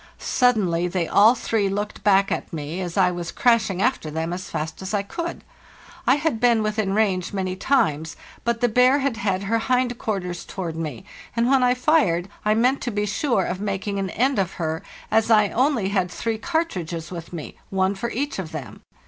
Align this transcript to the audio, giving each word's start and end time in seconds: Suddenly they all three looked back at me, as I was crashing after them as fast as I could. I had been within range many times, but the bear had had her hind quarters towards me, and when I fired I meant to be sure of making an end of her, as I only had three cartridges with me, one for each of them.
Suddenly 0.17 0.87
they 0.87 1.07
all 1.07 1.35
three 1.35 1.69
looked 1.69 2.03
back 2.03 2.31
at 2.31 2.51
me, 2.51 2.81
as 2.81 2.97
I 2.97 3.11
was 3.11 3.31
crashing 3.31 3.83
after 3.83 4.09
them 4.09 4.33
as 4.33 4.49
fast 4.49 4.81
as 4.81 4.95
I 4.95 5.03
could. 5.03 5.43
I 6.07 6.15
had 6.15 6.39
been 6.39 6.63
within 6.63 6.95
range 6.95 7.33
many 7.33 7.55
times, 7.55 8.15
but 8.43 8.61
the 8.61 8.67
bear 8.67 8.97
had 8.97 9.17
had 9.17 9.43
her 9.43 9.59
hind 9.59 9.99
quarters 9.99 10.43
towards 10.43 10.75
me, 10.79 11.05
and 11.35 11.47
when 11.47 11.61
I 11.61 11.75
fired 11.75 12.29
I 12.43 12.55
meant 12.55 12.81
to 12.81 12.91
be 12.91 13.05
sure 13.05 13.45
of 13.45 13.61
making 13.61 13.99
an 13.99 14.09
end 14.09 14.39
of 14.39 14.53
her, 14.53 14.81
as 15.11 15.29
I 15.29 15.49
only 15.49 15.89
had 15.89 16.09
three 16.09 16.39
cartridges 16.39 17.11
with 17.11 17.31
me, 17.31 17.57
one 17.69 17.93
for 17.93 18.09
each 18.09 18.39
of 18.39 18.51
them. 18.51 18.81